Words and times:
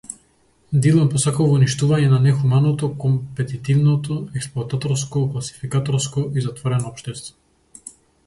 Дилан 0.83 1.09
посакува 1.09 1.57
уништување 1.57 2.07
на 2.13 2.19
нехуманото, 2.23 2.89
компетитивно, 3.03 3.99
експлоататорско, 4.41 5.21
класификаторско 5.35 6.23
и 6.41 6.47
затворено 6.49 6.93
општество. 6.97 7.93